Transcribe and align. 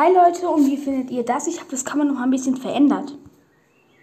Hi 0.00 0.14
Leute, 0.14 0.48
und 0.48 0.64
wie 0.64 0.76
findet 0.76 1.10
ihr 1.10 1.24
das? 1.24 1.48
Ich 1.48 1.58
habe 1.58 1.72
das 1.72 1.84
Cover 1.84 2.04
noch 2.04 2.20
ein 2.20 2.30
bisschen 2.30 2.56
verändert. 2.56 3.18